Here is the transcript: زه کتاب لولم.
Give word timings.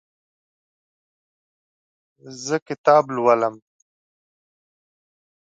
زه 2.43 2.55
کتاب 2.67 3.03
لولم. 3.15 3.55